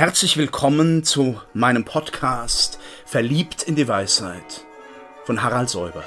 [0.00, 4.64] Herzlich willkommen zu meinem Podcast Verliebt in die Weisheit
[5.26, 6.02] von Harald Säuber.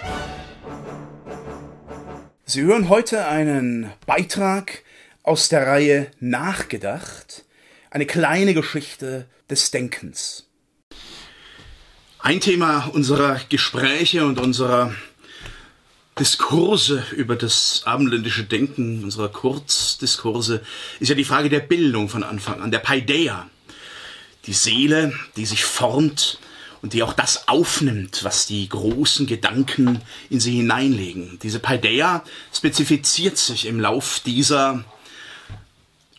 [2.44, 4.82] Sie hören heute einen Beitrag
[5.22, 7.46] aus der Reihe Nachgedacht,
[7.92, 10.50] eine kleine Geschichte des Denkens.
[12.18, 14.96] Ein Thema unserer Gespräche und unserer
[16.18, 20.64] Diskurse über das abendländische Denken, unserer Kurzdiskurse,
[21.00, 23.52] ist ja die Frage der Bildung von Anfang an, der Paideia
[24.46, 26.40] die Seele, die sich formt
[26.82, 31.40] und die auch das aufnimmt, was die großen Gedanken in sie hineinlegen.
[31.42, 34.84] Diese Paideia spezifiziert sich im Lauf dieser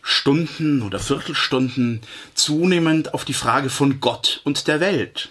[0.01, 2.01] Stunden oder Viertelstunden
[2.33, 5.29] zunehmend auf die Frage von Gott und der Welt.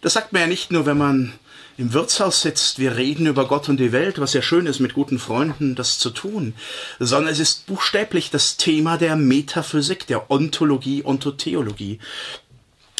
[0.00, 1.32] Das sagt man ja nicht nur, wenn man
[1.76, 4.94] im Wirtshaus sitzt, wir reden über Gott und die Welt, was ja schön ist, mit
[4.94, 6.54] guten Freunden das zu tun,
[7.00, 11.98] sondern es ist buchstäblich das Thema der Metaphysik, der Ontologie, Ontotheologie.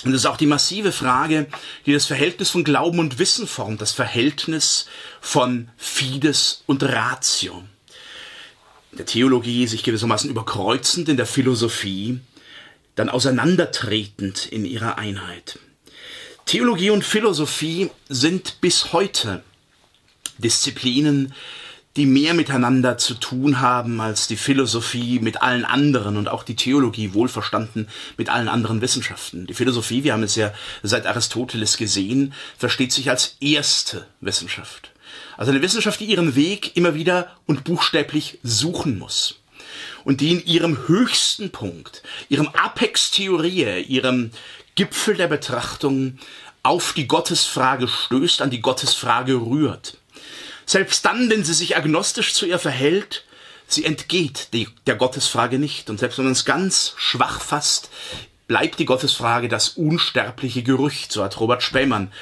[0.04, 1.46] Und es ist auch die massive Frage,
[1.86, 4.86] die das Verhältnis von Glauben und Wissen formt, das Verhältnis
[5.20, 7.62] von Fides und Ratio.
[8.90, 12.20] In der Theologie sich gewissermaßen überkreuzend, in der Philosophie
[12.96, 15.58] dann auseinandertretend in ihrer Einheit.
[16.46, 19.42] Theologie und Philosophie sind bis heute
[20.38, 21.32] Disziplinen,
[21.96, 26.56] die mehr miteinander zu tun haben als die Philosophie mit allen anderen und auch die
[26.56, 29.46] Theologie wohlverstanden mit allen anderen Wissenschaften.
[29.46, 34.90] Die Philosophie, wir haben es ja seit Aristoteles gesehen, versteht sich als erste Wissenschaft.
[35.36, 39.36] Also eine Wissenschaft, die ihren Weg immer wieder und buchstäblich suchen muss.
[40.04, 44.30] Und die in ihrem höchsten Punkt, ihrem Apex Theorie, ihrem
[44.74, 46.18] Gipfel der Betrachtung
[46.62, 49.98] auf die Gottesfrage stößt, an die Gottesfrage rührt.
[50.66, 53.24] Selbst dann, wenn sie sich agnostisch zu ihr verhält,
[53.68, 55.90] sie entgeht die, der Gottesfrage nicht.
[55.90, 57.90] Und selbst wenn man es ganz schwach fasst,
[58.46, 62.12] bleibt die Gottesfrage das unsterbliche Gerücht, so hat Robert Spähmann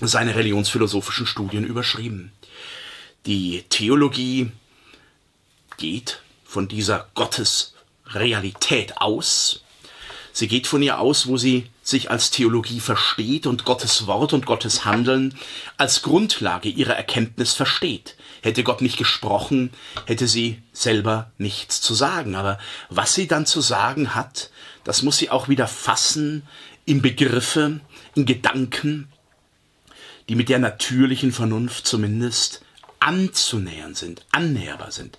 [0.00, 2.32] seine religionsphilosophischen Studien überschrieben.
[3.26, 4.50] Die Theologie
[5.78, 9.62] geht von dieser Gottesrealität aus.
[10.36, 14.46] Sie geht von ihr aus, wo sie sich als Theologie versteht und Gottes Wort und
[14.46, 15.38] Gottes Handeln
[15.76, 18.16] als Grundlage ihrer Erkenntnis versteht.
[18.42, 19.70] Hätte Gott nicht gesprochen,
[20.06, 22.34] hätte sie selber nichts zu sagen.
[22.34, 22.58] Aber
[22.90, 24.50] was sie dann zu sagen hat,
[24.82, 26.42] das muss sie auch wieder fassen
[26.84, 27.78] in Begriffe,
[28.16, 29.06] in Gedanken,
[30.28, 32.62] die mit der natürlichen Vernunft zumindest
[32.98, 35.16] anzunähern sind, annäherbar sind.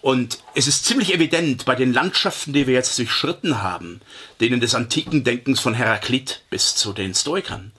[0.00, 4.00] Und es ist ziemlich evident bei den Landschaften, die wir jetzt durchschritten haben,
[4.40, 7.72] denen des antiken Denkens von Heraklit bis zu den Stoikern,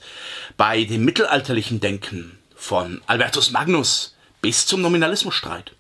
[0.58, 5.72] bei dem mittelalterlichen Denken von Albertus Magnus bis zum Nominalismusstreit,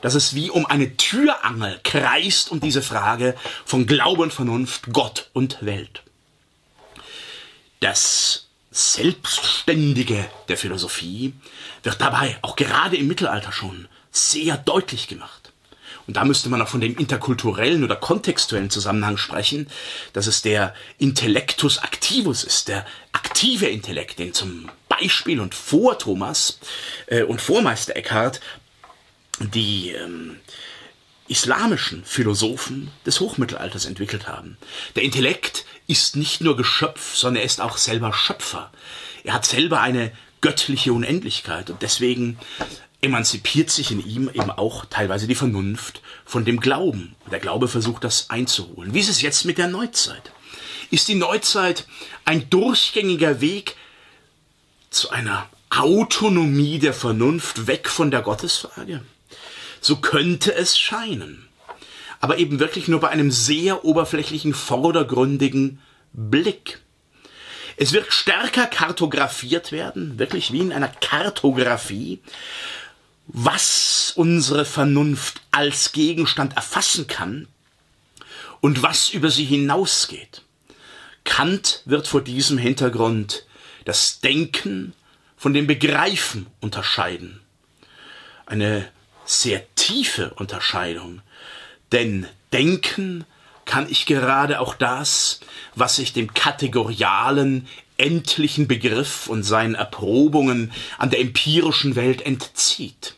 [0.00, 3.34] dass es wie um eine Türangel kreist um diese Frage
[3.64, 6.02] von Glaube und Vernunft, Gott und Welt.
[7.80, 11.34] Das Selbstständige der Philosophie
[11.82, 15.39] wird dabei auch gerade im Mittelalter schon sehr deutlich gemacht.
[16.10, 19.68] Und da müsste man auch von dem interkulturellen oder kontextuellen Zusammenhang sprechen,
[20.12, 26.58] dass es der Intellectus activus ist, der aktive Intellekt, den zum Beispiel und vor Thomas
[27.06, 28.40] äh, und vor Meister Eckhart
[29.38, 30.40] die ähm,
[31.28, 34.56] islamischen Philosophen des Hochmittelalters entwickelt haben.
[34.96, 38.72] Der Intellekt ist nicht nur Geschöpf, sondern er ist auch selber Schöpfer.
[39.22, 40.10] Er hat selber eine
[40.40, 42.36] göttliche Unendlichkeit und deswegen
[43.02, 47.16] emanzipiert sich in ihm eben auch teilweise die Vernunft von dem Glauben.
[47.30, 48.92] Der Glaube versucht das einzuholen.
[48.92, 50.32] Wie ist es jetzt mit der Neuzeit?
[50.90, 51.86] Ist die Neuzeit
[52.24, 53.76] ein durchgängiger Weg
[54.90, 59.02] zu einer Autonomie der Vernunft weg von der Gottesfrage?
[59.80, 61.48] So könnte es scheinen.
[62.20, 65.80] Aber eben wirklich nur bei einem sehr oberflächlichen, vordergründigen
[66.12, 66.80] Blick.
[67.78, 72.20] Es wird stärker kartografiert werden, wirklich wie in einer Kartografie,
[73.32, 77.48] was unsere Vernunft als Gegenstand erfassen kann
[78.60, 80.42] und was über sie hinausgeht.
[81.24, 83.44] Kant wird vor diesem Hintergrund
[83.84, 84.94] das Denken
[85.36, 87.40] von dem Begreifen unterscheiden.
[88.46, 88.88] Eine
[89.24, 91.22] sehr tiefe Unterscheidung,
[91.92, 93.24] denn Denken
[93.64, 95.40] kann ich gerade auch das,
[95.76, 103.14] was sich dem kategorialen, endlichen Begriff und seinen Erprobungen an der empirischen Welt entzieht.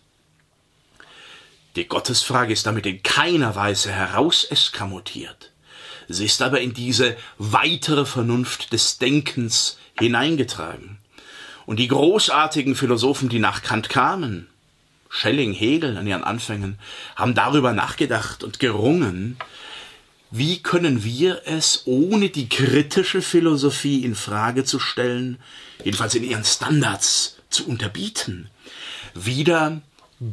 [1.77, 5.53] Die Gottesfrage ist damit in keiner Weise herauseskamotiert.
[6.09, 10.99] Sie ist aber in diese weitere Vernunft des Denkens hineingetragen.
[11.65, 14.49] Und die großartigen Philosophen, die nach Kant kamen,
[15.09, 16.79] Schelling, Hegel an ihren Anfängen,
[17.17, 19.37] haben darüber nachgedacht und gerungen,
[20.31, 25.39] wie können wir es, ohne die kritische Philosophie in Frage zu stellen,
[25.85, 28.49] jedenfalls in ihren Standards zu unterbieten,
[29.15, 29.83] wieder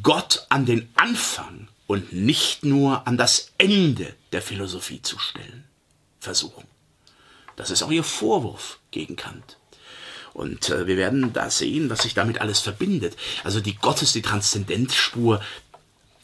[0.03, 5.63] Gott an den Anfang und nicht nur an das Ende der Philosophie zu stellen,
[6.19, 6.65] versuchen.
[7.55, 9.57] Das ist auch ihr Vorwurf gegen Kant.
[10.33, 13.17] Und äh, wir werden da sehen, was sich damit alles verbindet.
[13.43, 15.41] Also die Gottes, die Transzendenzspur,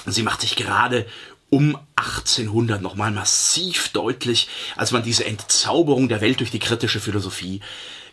[0.06, 1.08] sie macht sich gerade
[1.50, 7.62] um 1800 nochmal massiv deutlich, als man diese Entzauberung der Welt durch die kritische Philosophie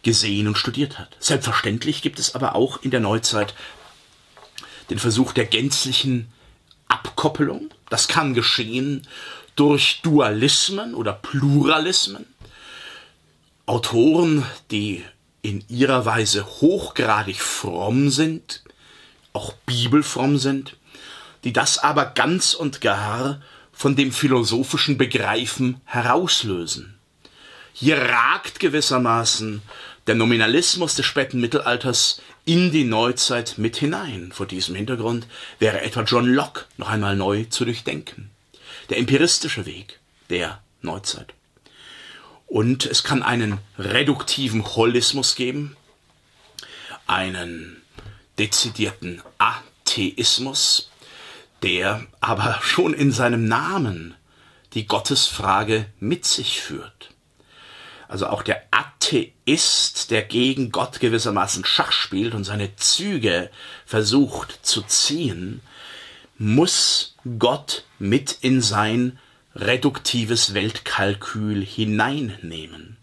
[0.03, 1.17] gesehen und studiert hat.
[1.21, 3.55] Selbstverständlich gibt es aber auch in der Neuzeit
[4.91, 6.29] den Versuch der gänzlichen
[6.89, 7.71] Abkoppelung.
[7.89, 9.07] Das kann geschehen
[9.57, 12.27] durch Dualismen oder Pluralismen.
[13.67, 15.05] Autoren, die
[15.43, 18.63] in ihrer Weise hochgradig fromm sind,
[19.33, 20.77] auch bibelfromm sind,
[21.45, 23.41] die das aber ganz und gar
[23.73, 26.95] von dem philosophischen Begreifen herauslösen.
[27.73, 29.63] Hier ragt gewissermaßen
[30.07, 34.33] der Nominalismus des späten Mittelalters in die Neuzeit mit hinein.
[34.33, 35.27] Vor diesem Hintergrund
[35.59, 38.31] wäre etwa John Locke noch einmal neu zu durchdenken.
[38.91, 41.35] Der empiristische Weg der Neuzeit.
[42.47, 45.77] Und es kann einen reduktiven Holismus geben,
[47.07, 47.83] einen
[48.39, 50.91] dezidierten Atheismus,
[51.63, 54.15] der aber schon in seinem Namen
[54.75, 57.11] die Gottesfrage mit sich führt.
[58.13, 63.49] Also auch der Atheist, der gegen Gott gewissermaßen Schach spielt und seine Züge
[63.87, 65.63] versucht zu ziehen,
[66.37, 69.19] muss Gott mit in sein
[69.57, 72.99] reduktives Weltkalkül hineinnehmen.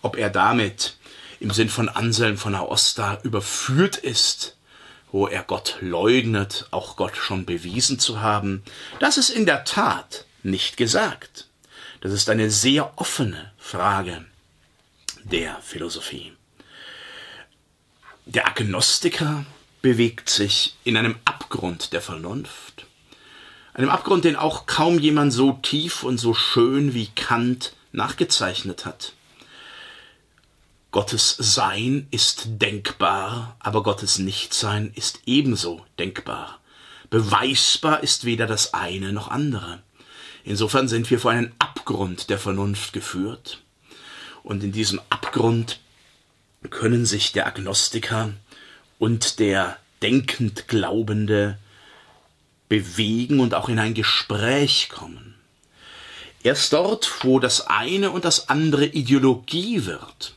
[0.00, 0.94] Ob er damit
[1.40, 4.56] im Sinn von Anselm von Aosta überführt ist
[5.10, 8.62] wo er Gott leugnet, auch Gott schon bewiesen zu haben,
[8.98, 11.48] das ist in der Tat nicht gesagt.
[12.00, 14.24] Das ist eine sehr offene Frage
[15.24, 16.32] der Philosophie.
[18.26, 19.44] Der Agnostiker
[19.80, 22.86] bewegt sich in einem Abgrund der Vernunft,
[23.74, 29.14] einem Abgrund, den auch kaum jemand so tief und so schön wie Kant nachgezeichnet hat.
[30.90, 36.60] Gottes Sein ist denkbar, aber Gottes Nichtsein ist ebenso denkbar.
[37.08, 39.82] Beweisbar ist weder das eine noch andere.
[40.44, 43.62] Insofern sind wir vor einen Abgrund der Vernunft geführt.
[44.42, 45.80] Und in diesem Abgrund
[46.70, 48.30] können sich der Agnostiker
[48.98, 51.58] und der denkend Glaubende
[52.68, 55.34] bewegen und auch in ein Gespräch kommen.
[56.42, 60.34] Erst dort, wo das eine und das andere Ideologie wird,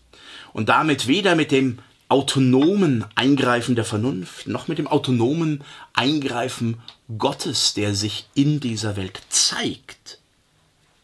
[0.53, 5.63] und damit weder mit dem autonomen Eingreifen der Vernunft noch mit dem autonomen
[5.93, 6.81] Eingreifen
[7.17, 10.19] Gottes, der sich in dieser Welt zeigt,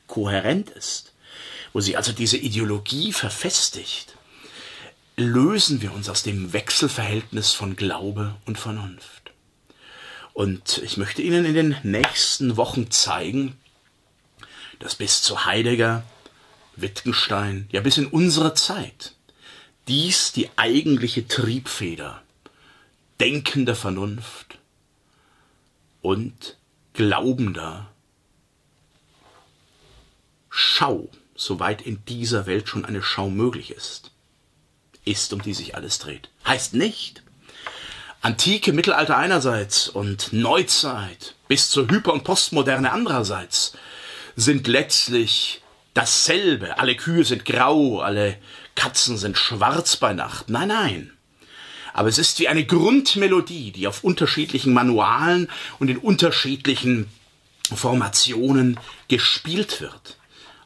[0.08, 1.11] kohärent ist,
[1.74, 4.16] wo sie also diese Ideologie verfestigt,
[5.16, 9.32] lösen wir uns aus dem Wechselverhältnis von Glaube und Vernunft.
[10.34, 13.58] Und ich möchte Ihnen in den nächsten Wochen zeigen,
[14.80, 16.04] dass bis zu Heidegger,
[16.76, 19.14] Wittgenstein, ja bis in unsere Zeit
[19.88, 22.24] dies die eigentliche Triebfeder
[23.20, 24.58] denkender Vernunft
[26.02, 26.58] und
[26.94, 27.90] glaubender
[30.50, 31.10] Schau,
[31.42, 34.12] soweit in dieser Welt schon eine Schau möglich ist,
[35.06, 36.30] ist, um die sich alles dreht.
[36.46, 37.24] Heißt nicht,
[38.22, 43.74] Antike, Mittelalter einerseits und Neuzeit bis zur Hyper- und Postmoderne andererseits
[44.36, 45.64] sind letztlich
[45.96, 46.78] dasselbe.
[46.78, 48.38] Alle Kühe sind grau, alle
[48.76, 50.50] Katzen sind schwarz bei Nacht.
[50.50, 51.12] Nein, nein.
[51.94, 55.50] Aber es ist wie eine Grundmelodie, die auf unterschiedlichen Manualen
[55.80, 57.10] und in unterschiedlichen
[57.76, 60.18] Formationen gespielt wird.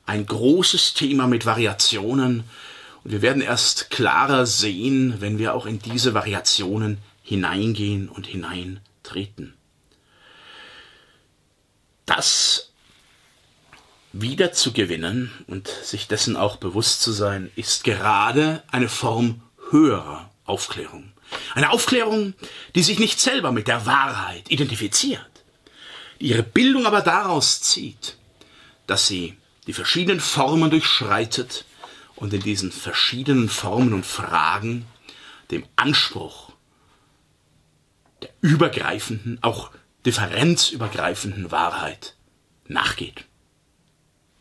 [0.05, 2.43] Ein großes Thema mit Variationen.
[3.03, 9.53] Und wir werden erst klarer sehen, wenn wir auch in diese Variationen hineingehen und hineintreten.
[12.05, 12.71] Das
[14.11, 20.29] wieder zu gewinnen und sich dessen auch bewusst zu sein, ist gerade eine Form höherer
[20.45, 21.11] Aufklärung.
[21.53, 22.33] Eine Aufklärung,
[22.75, 25.29] die sich nicht selber mit der Wahrheit identifiziert,
[26.21, 28.17] die ihre Bildung aber daraus zieht,
[28.87, 29.35] dass sie
[29.67, 31.65] die verschiedenen Formen durchschreitet
[32.15, 34.85] und in diesen verschiedenen Formen und Fragen
[35.51, 36.51] dem Anspruch
[38.21, 39.71] der übergreifenden, auch
[40.05, 42.15] differenzübergreifenden Wahrheit
[42.67, 43.25] nachgeht.